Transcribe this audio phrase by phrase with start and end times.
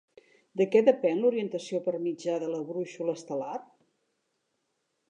[0.61, 3.63] De què depèn l'orientació per mitjà de la brúixola estel·lar?